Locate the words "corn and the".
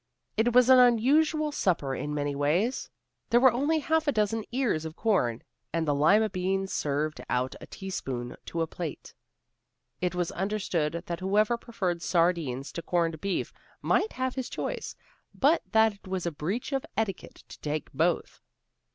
4.95-5.93